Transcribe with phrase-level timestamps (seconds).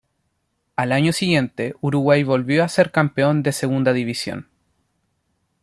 [0.77, 4.47] Al año siguiente Uruguay volvió a ser campeón de Segunda División.